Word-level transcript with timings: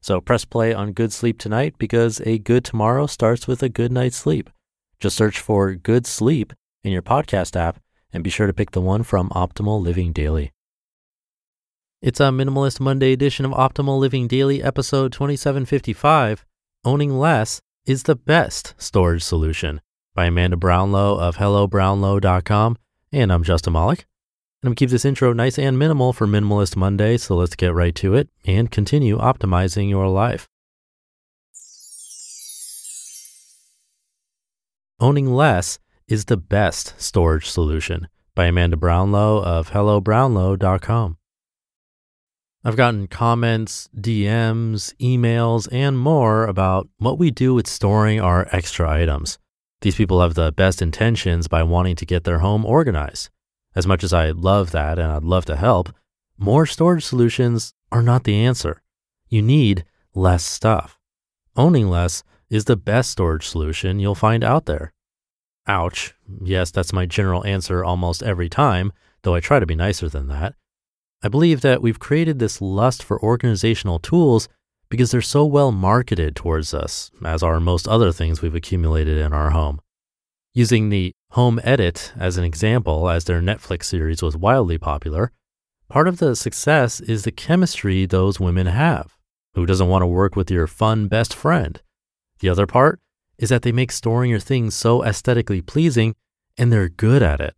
So 0.00 0.20
press 0.20 0.44
play 0.44 0.72
on 0.72 0.92
Good 0.92 1.12
Sleep 1.12 1.38
tonight 1.38 1.74
because 1.78 2.20
a 2.24 2.38
good 2.38 2.64
tomorrow 2.64 3.06
starts 3.06 3.46
with 3.46 3.62
a 3.62 3.68
good 3.68 3.92
night's 3.92 4.16
sleep. 4.16 4.50
Just 4.98 5.16
search 5.16 5.38
for 5.38 5.74
Good 5.74 6.06
Sleep 6.06 6.52
in 6.82 6.92
your 6.92 7.02
podcast 7.02 7.56
app 7.56 7.80
and 8.12 8.24
be 8.24 8.30
sure 8.30 8.46
to 8.46 8.52
pick 8.52 8.70
the 8.72 8.80
one 8.80 9.02
from 9.02 9.28
Optimal 9.30 9.80
Living 9.80 10.12
Daily. 10.12 10.52
It's 12.02 12.20
a 12.20 12.24
Minimalist 12.24 12.80
Monday 12.80 13.12
edition 13.12 13.44
of 13.44 13.52
Optimal 13.52 13.98
Living 13.98 14.26
Daily, 14.26 14.62
episode 14.62 15.12
2755 15.12 16.46
Owning 16.84 17.18
Less 17.18 17.60
is 17.84 18.04
the 18.04 18.16
Best 18.16 18.74
Storage 18.78 19.22
Solution 19.22 19.82
by 20.14 20.26
Amanda 20.26 20.56
Brownlow 20.56 21.18
of 21.18 21.36
HelloBrownlow.com. 21.36 22.76
And 23.12 23.32
I'm 23.32 23.42
Justin 23.42 23.74
I'm 24.62 24.68
gonna 24.68 24.74
keep 24.74 24.90
this 24.90 25.06
intro 25.06 25.32
nice 25.32 25.58
and 25.58 25.78
minimal 25.78 26.12
for 26.12 26.26
Minimalist 26.26 26.76
Monday, 26.76 27.16
so 27.16 27.34
let's 27.34 27.56
get 27.56 27.72
right 27.72 27.94
to 27.94 28.14
it 28.14 28.28
and 28.44 28.70
continue 28.70 29.16
optimizing 29.16 29.88
your 29.88 30.06
life. 30.06 30.50
Owning 35.00 35.32
less 35.32 35.78
is 36.08 36.26
the 36.26 36.36
best 36.36 36.92
storage 37.00 37.48
solution 37.48 38.08
by 38.34 38.44
Amanda 38.44 38.76
Brownlow 38.76 39.42
of 39.42 39.70
HelloBrownlow.com. 39.70 41.16
I've 42.62 42.76
gotten 42.76 43.06
comments, 43.06 43.88
DMs, 43.96 44.94
emails, 45.00 45.68
and 45.72 45.98
more 45.98 46.44
about 46.44 46.86
what 46.98 47.18
we 47.18 47.30
do 47.30 47.54
with 47.54 47.66
storing 47.66 48.20
our 48.20 48.46
extra 48.52 48.90
items. 48.90 49.38
These 49.80 49.94
people 49.94 50.20
have 50.20 50.34
the 50.34 50.52
best 50.52 50.82
intentions 50.82 51.48
by 51.48 51.62
wanting 51.62 51.96
to 51.96 52.04
get 52.04 52.24
their 52.24 52.40
home 52.40 52.66
organized. 52.66 53.30
As 53.74 53.86
much 53.86 54.02
as 54.02 54.12
I 54.12 54.30
love 54.30 54.72
that 54.72 54.98
and 54.98 55.12
I'd 55.12 55.22
love 55.22 55.44
to 55.46 55.56
help, 55.56 55.94
more 56.38 56.66
storage 56.66 57.04
solutions 57.04 57.74
are 57.92 58.02
not 58.02 58.24
the 58.24 58.34
answer. 58.34 58.82
You 59.28 59.42
need 59.42 59.84
less 60.14 60.44
stuff. 60.44 60.98
Owning 61.56 61.88
less 61.88 62.22
is 62.48 62.64
the 62.64 62.76
best 62.76 63.10
storage 63.10 63.46
solution 63.46 64.00
you'll 64.00 64.14
find 64.14 64.42
out 64.42 64.66
there. 64.66 64.92
Ouch. 65.66 66.14
Yes, 66.42 66.70
that's 66.70 66.92
my 66.92 67.06
general 67.06 67.44
answer 67.46 67.84
almost 67.84 68.22
every 68.22 68.48
time, 68.48 68.92
though 69.22 69.34
I 69.34 69.40
try 69.40 69.60
to 69.60 69.66
be 69.66 69.74
nicer 69.76 70.08
than 70.08 70.26
that. 70.28 70.54
I 71.22 71.28
believe 71.28 71.60
that 71.60 71.82
we've 71.82 71.98
created 71.98 72.38
this 72.38 72.60
lust 72.60 73.02
for 73.02 73.22
organizational 73.22 73.98
tools 73.98 74.48
because 74.88 75.10
they're 75.10 75.20
so 75.20 75.44
well 75.44 75.70
marketed 75.70 76.34
towards 76.34 76.74
us, 76.74 77.10
as 77.24 77.42
are 77.42 77.60
most 77.60 77.86
other 77.86 78.10
things 78.10 78.42
we've 78.42 78.54
accumulated 78.54 79.18
in 79.18 79.32
our 79.32 79.50
home. 79.50 79.80
Using 80.54 80.88
the 80.88 81.14
Home 81.34 81.60
Edit 81.62 82.12
as 82.18 82.36
an 82.36 82.42
example, 82.42 83.08
as 83.08 83.24
their 83.24 83.40
Netflix 83.40 83.84
series 83.84 84.20
was 84.20 84.36
wildly 84.36 84.78
popular, 84.78 85.30
part 85.88 86.08
of 86.08 86.18
the 86.18 86.34
success 86.34 86.98
is 86.98 87.22
the 87.22 87.30
chemistry 87.30 88.04
those 88.04 88.40
women 88.40 88.66
have. 88.66 89.16
Who 89.54 89.64
doesn't 89.64 89.86
want 89.86 90.02
to 90.02 90.08
work 90.08 90.34
with 90.34 90.50
your 90.50 90.66
fun 90.66 91.06
best 91.06 91.32
friend? 91.32 91.80
The 92.40 92.48
other 92.48 92.66
part 92.66 92.98
is 93.38 93.50
that 93.50 93.62
they 93.62 93.70
make 93.70 93.92
storing 93.92 94.28
your 94.28 94.40
things 94.40 94.74
so 94.74 95.04
aesthetically 95.04 95.62
pleasing 95.62 96.16
and 96.58 96.72
they're 96.72 96.88
good 96.88 97.22
at 97.22 97.40
it. 97.40 97.56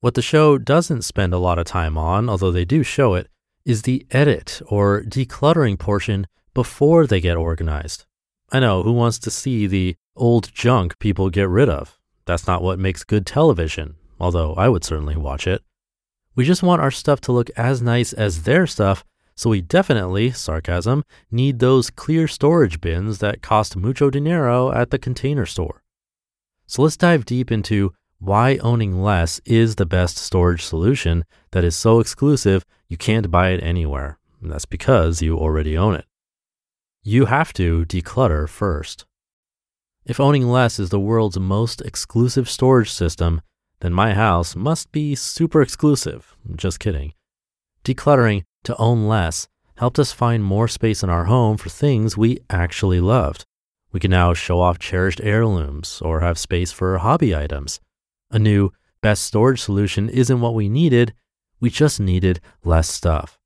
What 0.00 0.14
the 0.14 0.22
show 0.22 0.56
doesn't 0.56 1.02
spend 1.02 1.34
a 1.34 1.38
lot 1.38 1.58
of 1.58 1.66
time 1.66 1.98
on, 1.98 2.30
although 2.30 2.50
they 2.50 2.64
do 2.64 2.82
show 2.82 3.12
it, 3.12 3.28
is 3.66 3.82
the 3.82 4.06
edit 4.10 4.62
or 4.68 5.02
decluttering 5.02 5.78
portion 5.78 6.26
before 6.54 7.06
they 7.06 7.20
get 7.20 7.36
organized. 7.36 8.06
I 8.50 8.60
know 8.60 8.82
who 8.82 8.92
wants 8.92 9.18
to 9.18 9.30
see 9.30 9.66
the 9.66 9.96
old 10.14 10.50
junk 10.54 10.98
people 10.98 11.28
get 11.28 11.50
rid 11.50 11.68
of. 11.68 11.98
That's 12.26 12.46
not 12.46 12.62
what 12.62 12.78
makes 12.78 13.04
good 13.04 13.24
television, 13.24 13.94
although 14.20 14.54
I 14.54 14.68
would 14.68 14.84
certainly 14.84 15.16
watch 15.16 15.46
it. 15.46 15.62
We 16.34 16.44
just 16.44 16.62
want 16.62 16.82
our 16.82 16.90
stuff 16.90 17.20
to 17.22 17.32
look 17.32 17.50
as 17.56 17.80
nice 17.80 18.12
as 18.12 18.42
their 18.42 18.66
stuff, 18.66 19.04
so 19.34 19.50
we 19.50 19.60
definitely, 19.60 20.32
sarcasm, 20.32 21.04
need 21.30 21.58
those 21.58 21.90
clear 21.90 22.26
storage 22.26 22.80
bins 22.80 23.18
that 23.18 23.42
cost 23.42 23.76
mucho 23.76 24.10
dinero 24.10 24.72
at 24.72 24.90
the 24.90 24.98
container 24.98 25.46
store. 25.46 25.82
So 26.66 26.82
let's 26.82 26.96
dive 26.96 27.24
deep 27.24 27.52
into 27.52 27.92
why 28.18 28.56
owning 28.58 29.02
less 29.02 29.40
is 29.44 29.76
the 29.76 29.86
best 29.86 30.16
storage 30.16 30.64
solution 30.64 31.24
that 31.52 31.64
is 31.64 31.76
so 31.76 32.00
exclusive 32.00 32.64
you 32.88 32.96
can't 32.96 33.30
buy 33.30 33.50
it 33.50 33.62
anywhere. 33.62 34.18
And 34.42 34.50
that's 34.50 34.64
because 34.64 35.22
you 35.22 35.38
already 35.38 35.76
own 35.76 35.94
it. 35.94 36.06
You 37.02 37.26
have 37.26 37.52
to 37.54 37.84
declutter 37.84 38.48
first. 38.48 39.06
If 40.06 40.20
owning 40.20 40.46
less 40.46 40.78
is 40.78 40.90
the 40.90 41.00
world's 41.00 41.36
most 41.36 41.80
exclusive 41.80 42.48
storage 42.48 42.92
system, 42.92 43.40
then 43.80 43.92
my 43.92 44.14
house 44.14 44.54
must 44.54 44.92
be 44.92 45.16
super 45.16 45.60
exclusive. 45.60 46.36
Just 46.54 46.78
kidding. 46.78 47.12
Decluttering 47.84 48.44
to 48.62 48.76
own 48.76 49.08
less 49.08 49.48
helped 49.78 49.98
us 49.98 50.12
find 50.12 50.44
more 50.44 50.68
space 50.68 51.02
in 51.02 51.10
our 51.10 51.24
home 51.24 51.56
for 51.56 51.70
things 51.70 52.16
we 52.16 52.38
actually 52.48 53.00
loved. 53.00 53.44
We 53.90 53.98
can 53.98 54.12
now 54.12 54.32
show 54.32 54.60
off 54.60 54.78
cherished 54.78 55.20
heirlooms 55.24 56.00
or 56.00 56.20
have 56.20 56.38
space 56.38 56.70
for 56.70 56.98
hobby 56.98 57.34
items. 57.34 57.80
A 58.30 58.38
new 58.38 58.70
best 59.00 59.24
storage 59.24 59.60
solution 59.60 60.08
isn't 60.08 60.40
what 60.40 60.54
we 60.54 60.68
needed, 60.68 61.14
we 61.58 61.68
just 61.68 61.98
needed 61.98 62.40
less 62.62 62.88
stuff. 62.88 63.40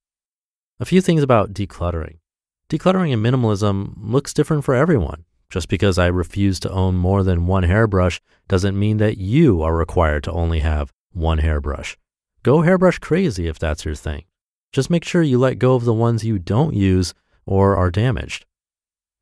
A 0.78 0.84
few 0.84 1.00
things 1.00 1.22
about 1.22 1.54
decluttering. 1.54 2.18
Decluttering 2.68 3.14
and 3.14 3.24
minimalism 3.24 3.94
looks 3.96 4.34
different 4.34 4.62
for 4.64 4.74
everyone. 4.74 5.24
Just 5.50 5.68
because 5.68 5.98
I 5.98 6.06
refuse 6.06 6.60
to 6.60 6.70
own 6.70 6.94
more 6.94 7.24
than 7.24 7.46
one 7.46 7.64
hairbrush 7.64 8.20
doesn't 8.46 8.78
mean 8.78 8.98
that 8.98 9.18
you 9.18 9.62
are 9.62 9.76
required 9.76 10.22
to 10.24 10.32
only 10.32 10.60
have 10.60 10.92
one 11.12 11.38
hairbrush. 11.38 11.98
Go 12.44 12.62
hairbrush 12.62 12.98
crazy 13.00 13.48
if 13.48 13.58
that's 13.58 13.84
your 13.84 13.96
thing. 13.96 14.24
Just 14.72 14.90
make 14.90 15.04
sure 15.04 15.22
you 15.22 15.38
let 15.38 15.58
go 15.58 15.74
of 15.74 15.84
the 15.84 15.92
ones 15.92 16.24
you 16.24 16.38
don't 16.38 16.74
use 16.74 17.12
or 17.44 17.76
are 17.76 17.90
damaged. 17.90 18.46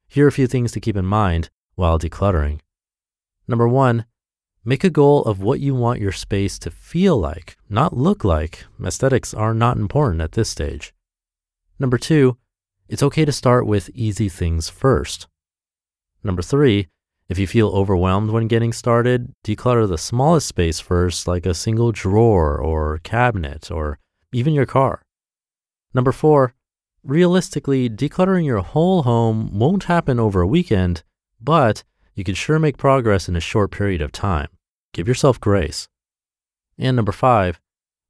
Here 0.07 0.27
are 0.27 0.29
a 0.29 0.33
few 0.33 0.47
things 0.47 0.71
to 0.73 0.81
keep 0.81 0.97
in 0.97 1.07
mind 1.07 1.49
while 1.75 1.99
decluttering. 1.99 2.61
Number 3.47 3.67
one, 3.67 4.05
make 4.65 4.85
a 4.85 4.91
goal 4.91 5.23
of 5.25 5.41
what 5.41 5.61
you 5.61 5.75
want 5.75 6.01
your 6.01 6.13
space 6.13 6.59
to 6.59 6.71
feel 6.71 7.17
like, 7.17 7.57
not 7.71 7.97
look 7.97 8.23
like. 8.23 8.67
Aesthetics 8.85 9.33
are 9.33 9.55
not 9.55 9.79
important 9.79 10.21
at 10.21 10.33
this 10.33 10.51
stage. 10.51 10.93
Number 11.79 11.97
two, 11.97 12.37
it's 12.87 13.03
okay 13.03 13.25
to 13.25 13.33
start 13.33 13.67
with 13.67 13.91
easy 13.95 14.29
things 14.29 14.69
first. 14.69 15.27
Number 16.23 16.43
three, 16.43 16.89
if 17.29 17.39
you 17.39 17.47
feel 17.47 17.69
overwhelmed 17.69 18.31
when 18.31 18.49
getting 18.49 18.73
started, 18.73 19.35
declutter 19.45 19.87
the 19.87 19.99
smallest 19.99 20.49
space 20.49 20.81
first, 20.81 21.29
like 21.29 21.45
a 21.45 21.55
single 21.55 21.93
drawer 21.93 22.59
or 22.59 22.99
cabinet 23.03 23.71
or 23.71 23.99
even 24.33 24.55
your 24.55 24.67
car. 24.67 25.03
Number 25.93 26.13
four, 26.13 26.55
realistically, 27.03 27.91
decluttering 27.91 28.45
your 28.45 28.61
whole 28.61 29.03
home 29.03 29.59
won't 29.59 29.85
happen 29.85 30.19
over 30.19 30.41
a 30.41 30.47
weekend, 30.47 31.03
but 31.41 31.85
you 32.15 32.25
can 32.25 32.35
sure 32.35 32.59
make 32.59 32.79
progress 32.79 33.29
in 33.29 33.37
a 33.37 33.41
short 33.41 33.71
period 33.71 34.01
of 34.01 34.11
time. 34.11 34.49
Give 34.93 35.07
yourself 35.07 35.41
grace. 35.41 35.87
And 36.79 36.97
number 36.97 37.13
five, 37.13 37.61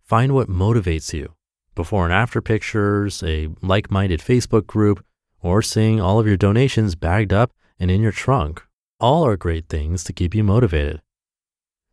find 0.03 0.33
what 0.33 0.49
motivates 0.49 1.13
you. 1.13 1.35
Before 1.75 2.05
and 2.05 2.13
after 2.13 2.41
pictures, 2.41 3.23
a 3.23 3.49
like 3.63 3.91
minded 3.91 4.21
Facebook 4.21 4.67
group, 4.67 5.05
or 5.41 5.63
seeing 5.63 6.01
all 6.01 6.19
of 6.19 6.27
your 6.27 6.37
donations 6.37 6.95
bagged 6.95 7.33
up 7.33 7.53
and 7.79 7.91
in 7.91 8.01
your 8.01 8.13
trunk 8.13 8.63
all 9.01 9.25
are 9.25 9.37
great 9.37 9.69
things 9.69 10.03
to 10.05 10.13
keep 10.13 10.35
you 10.35 10.43
motivated. 10.43 11.01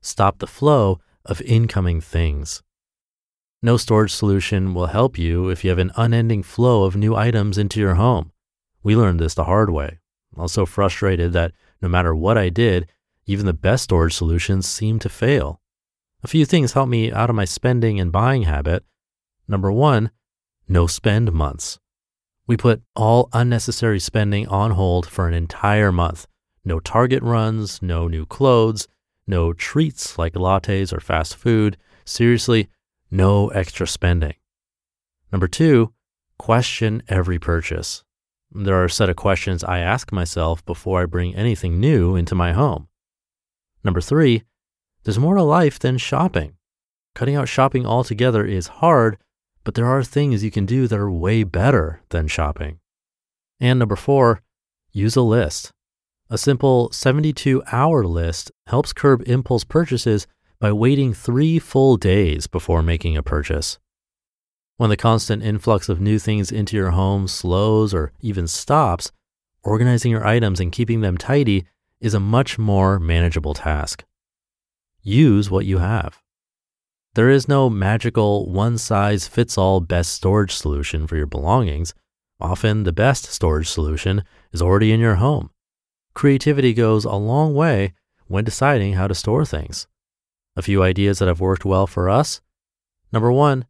Stop 0.02 0.40
the 0.40 0.48
flow 0.48 1.00
of 1.24 1.42
incoming 1.42 2.02
things. 2.02 2.64
No 3.62 3.78
storage 3.78 4.12
solution 4.14 4.74
will 4.74 4.88
help 4.88 5.18
you 5.18 5.50
if 5.50 5.64
you 5.64 5.70
have 5.70 5.80
an 5.80 5.92
unending 5.96 6.44
flow 6.44 6.84
of 6.84 6.96
new 6.96 7.16
items 7.16 7.58
into 7.58 7.80
your 7.80 7.96
home. 7.96 8.32
We 8.84 8.96
learned 8.96 9.20
this 9.20 9.34
the 9.34 9.46
hard 9.46 9.70
way. 9.70 10.00
I 10.38 10.42
was 10.42 10.52
so 10.52 10.66
frustrated 10.66 11.34
that 11.34 11.54
no 11.82 11.88
matter 11.88 12.16
what 12.16 12.38
I 12.38 12.50
did, 12.50 12.88
even 13.26 13.46
the 13.46 13.54
best 13.54 13.86
storage 13.86 14.14
solutions 14.14 14.68
seemed 14.68 15.02
to 15.02 15.10
fail. 15.10 15.62
A 16.24 16.28
few 16.28 16.46
things 16.46 16.74
helped 16.74 16.90
me 16.90 17.12
out 17.12 17.30
of 17.30 17.36
my 17.36 17.46
spending 17.46 18.00
and 18.00 18.12
buying 18.12 18.44
habit. 18.44 18.84
Number 19.48 19.72
one, 19.72 20.12
no 20.68 20.88
spend 20.88 21.32
months. 21.32 21.80
We 22.48 22.58
put 22.58 22.84
all 22.96 23.30
unnecessary 23.34 24.00
spending 24.00 24.48
on 24.48 24.72
hold 24.72 25.08
for 25.08 25.28
an 25.28 25.34
entire 25.34 25.92
month. 25.92 26.28
No 26.64 26.80
Target 26.80 27.24
runs, 27.24 27.82
no 27.82 28.08
new 28.08 28.26
clothes, 28.26 28.88
no 29.28 29.54
treats 29.54 30.18
like 30.18 30.34
lattes 30.34 30.94
or 30.94 31.00
fast 31.00 31.36
food. 31.36 31.78
Seriously, 32.06 32.70
no 33.10 33.48
extra 33.50 33.88
spending. 33.88 34.36
Number 35.32 35.48
two, 35.48 35.94
question 36.38 37.02
every 37.08 37.40
purchase. 37.40 38.04
There 38.52 38.76
are 38.76 38.86
a 38.86 38.90
set 38.90 39.10
of 39.10 39.16
questions 39.16 39.64
I 39.64 39.80
ask 39.80 40.12
myself 40.12 40.64
before 40.66 41.02
I 41.02 41.06
bring 41.06 41.36
anything 41.36 41.80
new 41.80 42.16
into 42.16 42.36
my 42.36 42.54
home. 42.54 42.88
Number 43.84 44.02
three, 44.02 44.44
there's 45.04 45.20
more 45.20 45.36
to 45.36 45.44
life 45.44 45.80
than 45.80 45.98
shopping. 45.98 46.54
Cutting 47.16 47.36
out 47.36 47.50
shopping 47.50 47.86
altogether 47.86 48.46
is 48.46 48.68
hard, 48.68 49.18
but 49.66 49.74
there 49.74 49.88
are 49.88 50.04
things 50.04 50.44
you 50.44 50.52
can 50.52 50.66
do 50.66 50.88
that 50.88 51.00
are 51.00 51.12
way 51.12 51.44
better 51.44 52.00
than 52.10 52.28
shopping. 52.28 52.80
And 53.60 53.80
number 53.80 53.96
four, 53.98 54.42
use 54.94 55.16
a 55.18 55.22
list. 55.22 55.74
A 56.30 56.38
simple 56.38 56.92
72 56.92 57.64
hour 57.72 58.06
list 58.06 58.52
helps 58.68 58.94
curb 58.94 59.24
impulse 59.28 59.64
purchases 59.64 60.28
by 60.60 60.72
waiting 60.72 61.14
three 61.14 61.60
full 61.60 61.98
days 61.98 62.48
before 62.48 62.82
making 62.82 63.18
a 63.18 63.24
purchase. 63.24 63.80
When 64.78 64.90
the 64.90 64.98
constant 64.98 65.44
influx 65.44 65.90
of 65.90 66.00
new 66.00 66.20
things 66.20 66.52
into 66.52 66.78
your 66.78 66.92
home 66.92 67.28
slows 67.28 67.94
or 67.94 68.12
even 68.22 68.48
stops, 68.48 69.12
organizing 69.64 70.12
your 70.12 70.26
items 70.26 70.60
and 70.60 70.72
keeping 70.72 71.02
them 71.02 71.18
tidy 71.18 71.66
is 72.00 72.14
a 72.14 72.20
much 72.20 72.60
more 72.60 73.00
manageable 73.00 73.54
task. 73.54 74.04
Use 75.02 75.50
what 75.50 75.66
you 75.66 75.80
have. 75.80 76.22
There 77.16 77.30
is 77.30 77.48
no 77.48 77.70
magical 77.70 78.52
one 78.52 78.78
size 78.78 79.26
fits 79.26 79.58
all 79.58 79.80
best 79.80 80.12
storage 80.12 80.54
solution 80.54 81.08
for 81.08 81.16
your 81.16 81.26
belongings. 81.26 81.94
Often 82.42 82.84
the 82.84 82.92
best 82.92 83.24
storage 83.28 83.70
solution 83.70 84.26
is 84.52 84.62
already 84.62 84.92
in 84.92 85.00
your 85.00 85.16
home. 85.16 85.50
Creativity 86.14 86.74
goes 86.74 87.06
a 87.06 87.14
long 87.14 87.54
way 87.54 87.94
when 88.28 88.44
deciding 88.44 88.94
how 88.94 89.08
to 89.08 89.16
store 89.16 89.46
things. 89.46 89.88
A 90.58 90.62
few 90.62 90.84
ideas 90.84 91.20
that 91.20 91.30
have 91.30 91.40
worked 91.40 91.64
well 91.64 91.88
for 91.88 92.10
us. 92.10 92.42
Number 93.14 93.32
one, 93.32 93.64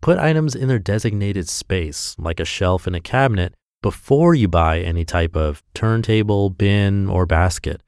put 0.00 0.18
items 0.18 0.54
in 0.54 0.68
their 0.68 0.78
designated 0.78 1.48
space, 1.48 2.14
like 2.16 2.38
a 2.38 2.44
shelf 2.44 2.86
in 2.86 2.94
a 2.94 3.00
cabinet, 3.00 3.54
before 3.82 4.36
you 4.36 4.46
buy 4.46 4.78
any 4.78 5.04
type 5.04 5.34
of 5.34 5.64
turntable, 5.74 6.48
bin, 6.48 7.08
or 7.08 7.26
basket. 7.26 7.80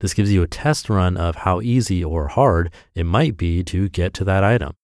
This 0.00 0.14
gives 0.14 0.32
you 0.32 0.42
a 0.42 0.48
test 0.48 0.88
run 0.88 1.16
of 1.16 1.36
how 1.36 1.60
easy 1.60 2.02
or 2.02 2.28
hard 2.28 2.72
it 2.94 3.04
might 3.04 3.36
be 3.36 3.62
to 3.64 3.88
get 3.88 4.14
to 4.14 4.24
that 4.24 4.42
item. 4.42 4.74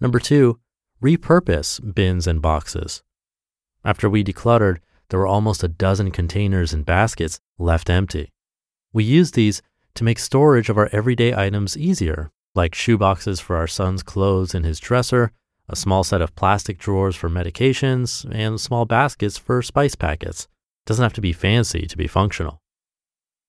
Number 0.00 0.18
two, 0.18 0.58
repurpose 1.02 1.80
bins 1.94 2.26
and 2.26 2.42
boxes. 2.42 3.02
After 3.84 4.10
we 4.10 4.24
decluttered, 4.24 4.78
there 5.08 5.20
were 5.20 5.26
almost 5.26 5.62
a 5.62 5.68
dozen 5.68 6.10
containers 6.10 6.72
and 6.72 6.84
baskets 6.84 7.40
left 7.58 7.88
empty. 7.88 8.32
We 8.92 9.04
used 9.04 9.34
these 9.34 9.62
to 9.94 10.04
make 10.04 10.18
storage 10.18 10.68
of 10.68 10.76
our 10.76 10.88
everyday 10.90 11.34
items 11.34 11.76
easier, 11.76 12.32
like 12.54 12.74
shoe 12.74 12.98
boxes 12.98 13.38
for 13.38 13.56
our 13.56 13.68
son's 13.68 14.02
clothes 14.02 14.54
in 14.54 14.64
his 14.64 14.80
dresser, 14.80 15.30
a 15.68 15.76
small 15.76 16.02
set 16.02 16.20
of 16.20 16.34
plastic 16.34 16.78
drawers 16.78 17.14
for 17.14 17.30
medications, 17.30 18.28
and 18.32 18.60
small 18.60 18.84
baskets 18.84 19.38
for 19.38 19.62
spice 19.62 19.94
packets. 19.94 20.48
Doesn't 20.84 21.02
have 21.02 21.12
to 21.14 21.20
be 21.20 21.32
fancy 21.32 21.86
to 21.86 21.96
be 21.96 22.06
functional. 22.06 22.60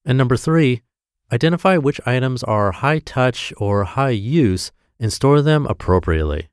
And 0.08 0.18
number 0.18 0.38
three, 0.38 0.84
identify 1.34 1.76
which 1.76 2.00
items 2.06 2.42
are 2.46 2.72
high 2.72 3.00
touch 3.00 3.52
or 3.58 3.84
high 3.84 4.12
use 4.12 4.72
and 5.02 5.12
store 5.12 5.42
them 5.42 5.66
appropriately. 5.66 6.48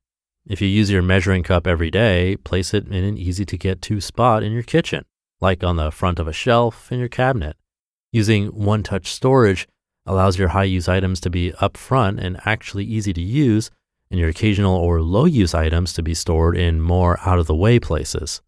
If 0.45 0.61
you 0.61 0.67
use 0.67 0.91
your 0.91 1.03
measuring 1.03 1.45
cup 1.45 1.65
every 1.65 1.89
day, 1.89 2.37
place 2.37 2.75
it 2.75 2.89
in 2.89 3.05
an 3.05 3.17
easy 3.17 3.45
to 3.45 3.57
get 3.57 3.81
to 3.83 4.01
spot 4.01 4.43
in 4.43 4.51
your 4.51 4.65
kitchen, 4.65 5.05
like 5.41 5.63
on 5.63 5.77
the 5.77 5.93
front 5.93 6.19
of 6.19 6.27
a 6.27 6.33
shelf 6.33 6.91
in 6.91 6.99
your 6.99 7.09
cabinet. 7.09 7.57
Using 8.11 8.49
one 8.49 8.83
touch 8.83 9.13
storage 9.13 9.69
allows 10.05 10.37
your 10.37 10.49
high 10.49 10.65
use 10.65 10.89
items 10.89 11.21
to 11.21 11.31
be 11.31 11.53
up 11.61 11.77
front 11.77 12.19
and 12.19 12.41
actually 12.45 12.85
easy 12.85 13.13
to 13.13 13.23
use, 13.23 13.71
and 14.11 14.19
your 14.19 14.31
occasional 14.31 14.77
or 14.77 15.01
low 15.01 15.27
use 15.27 15.55
items 15.55 15.93
to 15.93 16.03
be 16.03 16.13
stored 16.13 16.57
in 16.57 16.81
more 16.81 17.21
out 17.25 17.39
of 17.39 17.47
the 17.47 17.55
way 17.55 17.79
places. 17.79 18.43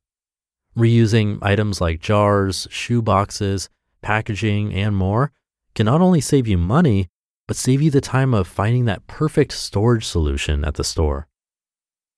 Reusing 0.76 1.38
items 1.42 1.80
like 1.80 2.00
jars, 2.00 2.66
shoe 2.70 3.00
boxes, 3.00 3.70
packaging, 4.06 4.72
and 4.72 4.94
more 4.94 5.32
can 5.74 5.84
not 5.84 6.00
only 6.00 6.20
save 6.20 6.46
you 6.46 6.56
money, 6.56 7.08
but 7.48 7.56
save 7.56 7.82
you 7.82 7.90
the 7.90 8.00
time 8.00 8.34
of 8.34 8.46
finding 8.46 8.84
that 8.84 9.08
perfect 9.08 9.52
storage 9.52 10.06
solution 10.06 10.64
at 10.64 10.74
the 10.74 10.84
store. 10.84 11.26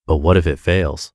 But 0.07 0.19
what 0.19 0.37
if 0.37 0.47
it 0.47 0.59
fails? 0.59 1.15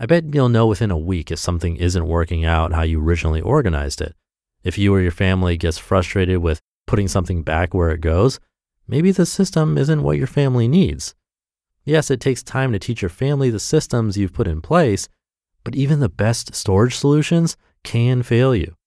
I 0.00 0.06
bet 0.06 0.34
you'll 0.34 0.48
know 0.48 0.66
within 0.66 0.90
a 0.90 0.98
week 0.98 1.30
if 1.30 1.38
something 1.38 1.76
isn't 1.76 2.08
working 2.08 2.44
out 2.44 2.72
how 2.72 2.82
you 2.82 3.00
originally 3.00 3.40
organized 3.40 4.00
it. 4.00 4.16
If 4.64 4.78
you 4.78 4.92
or 4.92 5.00
your 5.00 5.12
family 5.12 5.56
gets 5.56 5.78
frustrated 5.78 6.38
with 6.38 6.60
putting 6.88 7.06
something 7.06 7.44
back 7.44 7.72
where 7.72 7.90
it 7.90 8.00
goes, 8.00 8.40
maybe 8.88 9.12
the 9.12 9.26
system 9.26 9.78
isn't 9.78 10.02
what 10.02 10.18
your 10.18 10.26
family 10.26 10.66
needs. 10.66 11.14
Yes, 11.84 12.10
it 12.10 12.20
takes 12.20 12.42
time 12.42 12.72
to 12.72 12.80
teach 12.80 13.00
your 13.00 13.08
family 13.10 13.48
the 13.48 13.60
systems 13.60 14.16
you've 14.16 14.32
put 14.32 14.48
in 14.48 14.60
place, 14.60 15.08
but 15.62 15.76
even 15.76 16.00
the 16.00 16.08
best 16.08 16.56
storage 16.56 16.96
solutions 16.96 17.56
can 17.84 18.24
fail 18.24 18.56
you. 18.56 18.77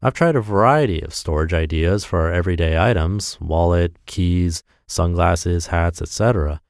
I've 0.00 0.14
tried 0.14 0.36
a 0.36 0.40
variety 0.40 1.00
of 1.00 1.12
storage 1.12 1.52
ideas 1.52 2.04
for 2.04 2.20
our 2.20 2.32
everyday 2.32 2.78
items 2.78 3.36
wallet, 3.40 3.96
keys, 4.06 4.62
sunglasses, 4.86 5.66
hats, 5.66 6.00
etc. 6.00 6.60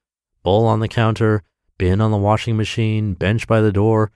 Bowl 0.43 0.65
on 0.65 0.81
the 0.81 0.89
counter, 0.89 1.43
bin 1.77 2.01
on 2.01 2.11
the 2.11 2.17
washing 2.17 2.57
machine, 2.57 3.13
bench 3.13 3.47
by 3.47 3.61
the 3.61 3.71
door. 3.71 4.11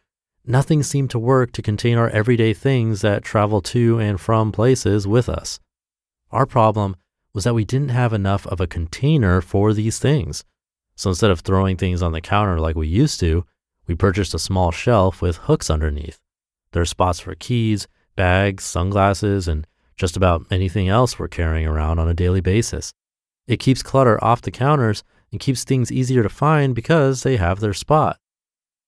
Nothing 0.46 0.82
seemed 0.82 1.10
to 1.10 1.18
work 1.18 1.52
to 1.52 1.60
contain 1.60 1.98
our 1.98 2.08
everyday 2.08 2.54
things 2.54 3.02
that 3.02 3.22
travel 3.22 3.60
to 3.60 3.98
and 3.98 4.18
from 4.18 4.50
places 4.50 5.06
with 5.06 5.28
us. 5.28 5.60
Our 6.30 6.46
problem 6.46 6.96
was 7.34 7.44
that 7.44 7.54
we 7.54 7.66
didn't 7.66 7.90
have 7.90 8.14
enough 8.14 8.46
of 8.46 8.62
a 8.62 8.66
container 8.66 9.42
for 9.42 9.74
these 9.74 9.98
things. 9.98 10.42
So 10.96 11.10
instead 11.10 11.30
of 11.30 11.40
throwing 11.40 11.76
things 11.76 12.02
on 12.02 12.12
the 12.12 12.22
counter 12.22 12.58
like 12.58 12.76
we 12.76 12.88
used 12.88 13.20
to, 13.20 13.44
we 13.86 13.94
purchased 13.94 14.32
a 14.32 14.38
small 14.38 14.70
shelf 14.70 15.20
with 15.20 15.36
hooks 15.36 15.68
underneath. 15.68 16.18
There 16.72 16.80
are 16.80 16.86
spots 16.86 17.20
for 17.20 17.34
keys, 17.34 17.86
bags, 18.16 18.64
sunglasses, 18.64 19.48
and 19.48 19.66
just 19.96 20.16
about 20.16 20.44
anything 20.50 20.88
else 20.88 21.18
we're 21.18 21.28
carrying 21.28 21.66
around 21.66 21.98
on 21.98 22.08
a 22.08 22.14
daily 22.14 22.40
basis. 22.40 22.92
It 23.46 23.58
keeps 23.58 23.82
clutter 23.82 24.22
off 24.22 24.42
the 24.42 24.50
counters 24.50 25.02
and 25.30 25.40
keeps 25.40 25.64
things 25.64 25.92
easier 25.92 26.22
to 26.22 26.28
find 26.28 26.74
because 26.74 27.22
they 27.22 27.36
have 27.36 27.60
their 27.60 27.72
spot. 27.72 28.18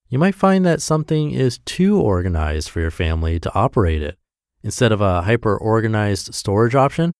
You 0.09 0.19
might 0.19 0.35
find 0.35 0.65
that 0.67 0.83
something 0.83 1.31
is 1.33 1.59
too 1.65 2.01
organized 2.01 2.69
for 2.69 2.81
your 2.81 2.91
family 2.91 3.41
to 3.41 3.55
operate 3.55 4.03
it. 4.03 4.19
Instead 4.63 4.93
of 4.93 5.01
a 5.01 5.23
hyper 5.23 5.57
organized 5.57 6.35
storage 6.35 6.75
option, 6.75 7.13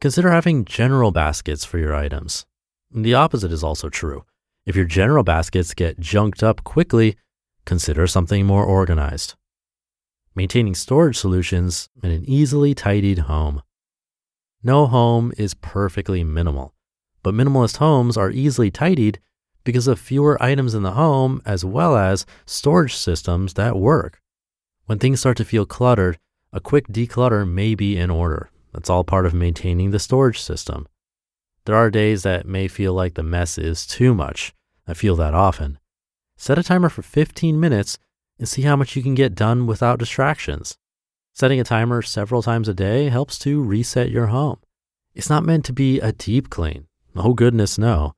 consider 0.00 0.30
having 0.30 0.64
general 0.64 1.10
baskets 1.10 1.64
for 1.64 1.78
your 1.78 1.94
items. 1.94 2.46
The 2.90 3.14
opposite 3.14 3.52
is 3.52 3.64
also 3.64 3.88
true. 3.88 4.24
If 4.64 4.76
your 4.76 4.84
general 4.84 5.24
baskets 5.24 5.74
get 5.74 6.00
junked 6.00 6.42
up 6.42 6.64
quickly, 6.64 7.16
consider 7.64 8.06
something 8.06 8.46
more 8.46 8.64
organized 8.64 9.34
maintaining 10.38 10.72
storage 10.72 11.18
solutions 11.18 11.88
in 12.00 12.12
an 12.12 12.24
easily 12.24 12.72
tidied 12.72 13.18
home. 13.18 13.60
No 14.62 14.86
home 14.86 15.32
is 15.36 15.52
perfectly 15.52 16.22
minimal, 16.22 16.74
but 17.24 17.34
minimalist 17.34 17.78
homes 17.78 18.16
are 18.16 18.30
easily 18.30 18.70
tidied 18.70 19.18
because 19.64 19.88
of 19.88 19.98
fewer 19.98 20.40
items 20.40 20.74
in 20.74 20.84
the 20.84 20.92
home 20.92 21.42
as 21.44 21.64
well 21.64 21.96
as 21.96 22.24
storage 22.46 22.94
systems 22.94 23.54
that 23.54 23.76
work. 23.76 24.22
When 24.86 25.00
things 25.00 25.18
start 25.18 25.36
to 25.38 25.44
feel 25.44 25.66
cluttered, 25.66 26.18
a 26.52 26.60
quick 26.60 26.86
declutter 26.86 27.44
may 27.44 27.74
be 27.74 27.96
in 27.96 28.08
order. 28.08 28.48
That's 28.72 28.88
all 28.88 29.02
part 29.02 29.26
of 29.26 29.34
maintaining 29.34 29.90
the 29.90 29.98
storage 29.98 30.40
system. 30.40 30.86
There 31.64 31.74
are 31.74 31.90
days 31.90 32.22
that 32.22 32.46
may 32.46 32.68
feel 32.68 32.94
like 32.94 33.14
the 33.14 33.24
mess 33.24 33.58
is 33.58 33.84
too 33.84 34.14
much. 34.14 34.54
I 34.86 34.94
feel 34.94 35.16
that 35.16 35.34
often. 35.34 35.80
Set 36.36 36.58
a 36.58 36.62
timer 36.62 36.88
for 36.88 37.02
15 37.02 37.58
minutes 37.58 37.98
and 38.38 38.48
see 38.48 38.62
how 38.62 38.76
much 38.76 38.96
you 38.96 39.02
can 39.02 39.14
get 39.14 39.34
done 39.34 39.66
without 39.66 39.98
distractions. 39.98 40.78
Setting 41.34 41.60
a 41.60 41.64
timer 41.64 42.02
several 42.02 42.42
times 42.42 42.68
a 42.68 42.74
day 42.74 43.08
helps 43.08 43.38
to 43.40 43.62
reset 43.62 44.10
your 44.10 44.26
home. 44.26 44.58
It's 45.14 45.30
not 45.30 45.44
meant 45.44 45.64
to 45.66 45.72
be 45.72 46.00
a 46.00 46.12
deep 46.12 46.50
clean. 46.50 46.86
Oh, 47.16 47.34
goodness, 47.34 47.78
no. 47.78 48.14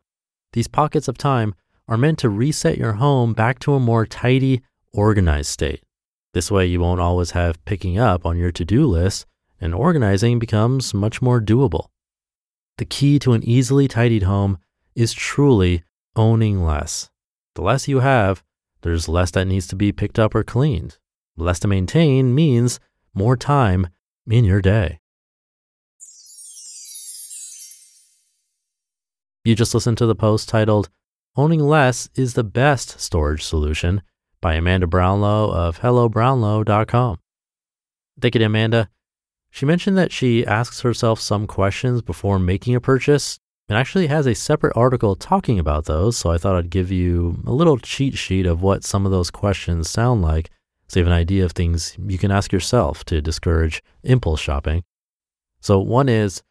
These 0.53 0.69
pockets 0.69 1.09
of 1.09 1.17
time 1.17 1.55
are 1.89 1.97
meant 1.97 2.19
to 2.21 2.29
reset 2.29 2.79
your 2.79 2.95
home 2.95 3.33
back 3.33 3.59
to 3.61 3.75
a 3.75 3.81
more 3.81 4.07
tidy, 4.07 4.63
organized 4.93 5.51
state. 5.51 5.83
This 6.33 6.51
way, 6.51 6.67
you 6.67 6.81
won't 6.81 7.01
always 7.01 7.33
have 7.33 7.65
picking 7.65 7.99
up 7.99 8.25
on 8.25 8.37
your 8.37 8.53
to 8.53 8.65
do 8.65 8.87
list, 8.87 9.27
and 9.61 9.75
organizing 9.75 10.39
becomes 10.39 10.95
much 10.95 11.21
more 11.21 11.41
doable. 11.41 11.87
The 12.79 12.85
key 12.85 13.19
to 13.21 13.33
an 13.33 13.43
easily 13.45 13.89
tidied 13.89 14.23
home 14.23 14.59
is 14.95 15.13
truly 15.13 15.83
owning 16.17 16.65
less. 16.65 17.11
The 17.55 17.63
less 17.63 17.89
you 17.89 18.01
have, 18.01 18.43
there's 18.83 19.09
less 19.09 19.31
that 19.33 19.47
needs 19.47 19.67
to 19.69 19.77
be 19.77 19.93
picked 19.93 20.19
up 20.19 20.35
or 20.35 20.43
cleaned. 20.43 20.99
Less 21.37 21.59
to 21.61 21.69
maintain 21.69 22.35
means 22.35 22.81
more 23.15 23.37
time 23.37 23.89
in 24.29 24.45
your 24.45 24.61
day. 24.61 25.01
You 29.45 29.55
just 29.55 29.75
listened 29.75 29.99
to 29.99 30.07
the 30.07 30.15
post 30.15 30.49
titled 30.49 30.91
Owning 31.37 31.61
Less 31.61 32.09
is 32.15 32.35
the 32.35 32.45
Best 32.45 33.01
Storage 33.01 33.43
Solution 33.43 34.03
by 34.41 34.55
Amanda 34.55 34.87
Brownlow 34.87 35.51
of 35.51 35.81
HelloBrownlow.com. 35.81 37.19
Thank 38.21 38.35
you 38.35 38.45
Amanda. 38.45 38.91
She 39.51 39.67
mentioned 39.67 39.97
that 39.97 40.13
she 40.13 40.47
asks 40.47 40.83
herself 40.83 41.21
some 41.21 41.47
questions 41.47 42.03
before 42.03 42.39
making 42.39 42.75
a 42.75 42.81
purchase 42.81 43.41
it 43.71 43.75
actually 43.75 44.09
has 44.09 44.27
a 44.27 44.35
separate 44.35 44.77
article 44.77 45.15
talking 45.15 45.59
about 45.59 45.85
those, 45.85 46.17
so 46.17 46.31
I 46.31 46.39
thought 46.39 46.57
I'd 46.57 46.71
give 46.71 46.91
you 46.91 47.41
a 47.47 47.53
little 47.53 47.79
cheat 47.79 48.19
sheet 48.19 48.45
of 48.45 48.63
what 48.63 48.83
some 48.83 49.07
of 49.07 49.13
those 49.13 49.31
questions 49.31 49.89
sound 49.89 50.23
like 50.23 50.51
So 50.89 50.99
you 50.99 51.05
have 51.05 51.13
an 51.13 51.17
idea 51.19 51.45
of 51.45 51.53
things 51.53 51.97
you 52.05 52.19
can 52.19 52.33
ask 52.33 52.53
yourself 52.53 53.05
to 53.05 53.23
discourage 53.23 53.81
impulse 54.03 54.41
shopping. 54.41 54.83
So 55.61 55.79
one 55.79 56.09
is, 56.09 56.43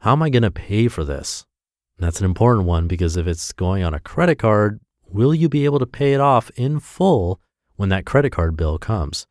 how 0.00 0.12
am 0.12 0.22
I 0.22 0.30
going 0.30 0.42
to 0.42 0.50
pay 0.50 0.88
for 0.88 1.04
this? 1.04 1.44
And 1.98 2.06
that's 2.06 2.18
an 2.18 2.24
important 2.24 2.66
one 2.66 2.88
because 2.88 3.18
if 3.18 3.26
it's 3.26 3.52
going 3.52 3.84
on 3.84 3.92
a 3.92 4.00
credit 4.00 4.38
card, 4.38 4.80
will 5.06 5.34
you 5.34 5.50
be 5.50 5.66
able 5.66 5.80
to 5.80 5.86
pay 5.86 6.14
it 6.14 6.20
off 6.20 6.50
in 6.56 6.80
full 6.80 7.42
when 7.76 7.90
that 7.90 8.06
credit 8.06 8.30
card 8.30 8.56
bill 8.56 8.78
comes? 8.78 9.26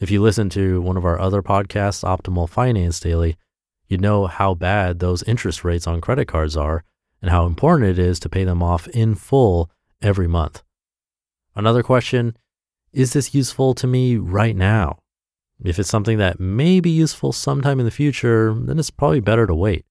If 0.00 0.10
you 0.10 0.20
listen 0.20 0.50
to 0.50 0.80
one 0.80 0.96
of 0.96 1.04
our 1.04 1.20
other 1.20 1.40
podcasts, 1.40 2.02
Optimal 2.02 2.48
Finance 2.48 2.98
Daily, 2.98 3.36
you 3.88 3.98
know 3.98 4.26
how 4.26 4.54
bad 4.54 4.98
those 4.98 5.22
interest 5.24 5.64
rates 5.64 5.86
on 5.86 6.00
credit 6.00 6.26
cards 6.26 6.56
are 6.56 6.84
and 7.20 7.30
how 7.30 7.46
important 7.46 7.90
it 7.90 7.98
is 7.98 8.20
to 8.20 8.28
pay 8.28 8.44
them 8.44 8.62
off 8.62 8.86
in 8.88 9.14
full 9.14 9.70
every 10.02 10.28
month. 10.28 10.62
Another 11.54 11.82
question 11.82 12.36
is 12.92 13.12
this 13.12 13.34
useful 13.34 13.74
to 13.74 13.86
me 13.86 14.16
right 14.16 14.54
now? 14.54 14.98
If 15.62 15.78
it's 15.78 15.88
something 15.88 16.18
that 16.18 16.38
may 16.38 16.80
be 16.80 16.90
useful 16.90 17.32
sometime 17.32 17.80
in 17.80 17.86
the 17.86 17.90
future, 17.90 18.54
then 18.54 18.78
it's 18.78 18.90
probably 18.90 19.20
better 19.20 19.46
to 19.46 19.54
wait. 19.54 19.84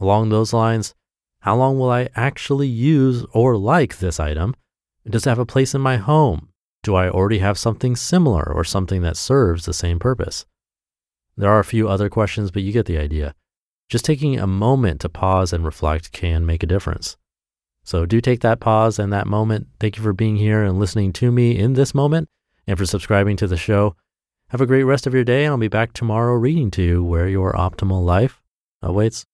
Along 0.00 0.28
those 0.28 0.52
lines, 0.52 0.94
how 1.40 1.56
long 1.56 1.78
will 1.78 1.90
I 1.90 2.08
actually 2.14 2.68
use 2.68 3.24
or 3.32 3.56
like 3.56 3.98
this 3.98 4.18
item? 4.18 4.54
Does 5.08 5.26
it 5.26 5.30
have 5.30 5.38
a 5.38 5.46
place 5.46 5.74
in 5.74 5.80
my 5.80 5.96
home? 5.96 6.48
Do 6.82 6.94
I 6.94 7.08
already 7.08 7.38
have 7.38 7.58
something 7.58 7.96
similar 7.96 8.52
or 8.52 8.64
something 8.64 9.02
that 9.02 9.16
serves 9.16 9.64
the 9.64 9.72
same 9.72 9.98
purpose? 9.98 10.44
There 11.36 11.50
are 11.50 11.58
a 11.58 11.64
few 11.64 11.88
other 11.88 12.08
questions, 12.08 12.50
but 12.50 12.62
you 12.62 12.72
get 12.72 12.86
the 12.86 12.98
idea. 12.98 13.34
Just 13.88 14.04
taking 14.04 14.38
a 14.38 14.46
moment 14.46 15.00
to 15.02 15.08
pause 15.08 15.52
and 15.52 15.64
reflect 15.64 16.12
can 16.12 16.46
make 16.46 16.62
a 16.62 16.66
difference. 16.66 17.16
So 17.84 18.04
do 18.04 18.20
take 18.20 18.40
that 18.40 18.58
pause 18.58 18.98
and 18.98 19.12
that 19.12 19.26
moment. 19.26 19.68
Thank 19.78 19.96
you 19.96 20.02
for 20.02 20.12
being 20.12 20.36
here 20.36 20.64
and 20.64 20.78
listening 20.78 21.12
to 21.14 21.30
me 21.30 21.56
in 21.56 21.74
this 21.74 21.94
moment 21.94 22.28
and 22.66 22.76
for 22.76 22.86
subscribing 22.86 23.36
to 23.36 23.46
the 23.46 23.56
show. 23.56 23.94
Have 24.48 24.60
a 24.60 24.66
great 24.66 24.84
rest 24.84 25.06
of 25.06 25.14
your 25.14 25.24
day, 25.24 25.44
and 25.44 25.52
I'll 25.52 25.58
be 25.58 25.68
back 25.68 25.92
tomorrow 25.92 26.34
reading 26.34 26.70
to 26.72 26.82
you 26.82 27.04
where 27.04 27.28
your 27.28 27.52
optimal 27.52 28.04
life 28.04 28.40
awaits. 28.82 29.24